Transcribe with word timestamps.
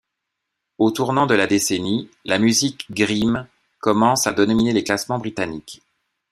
Au 0.79 0.89
tournant 0.89 1.27
de 1.27 1.35
la 1.35 1.45
décennie, 1.45 2.09
la 2.25 2.39
musique 2.39 2.87
grime 2.91 3.47
commence 3.77 4.25
à 4.25 4.33
dominer 4.33 4.73
les 4.73 4.83
classements 4.83 5.19
britanniques. 5.19 5.83